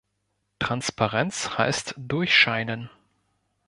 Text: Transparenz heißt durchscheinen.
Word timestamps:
Transparenz 0.57 1.59
heißt 1.59 1.93
durchscheinen. 1.95 2.89